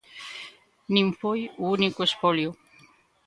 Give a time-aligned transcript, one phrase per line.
[0.93, 2.49] Nin foi o único espolio.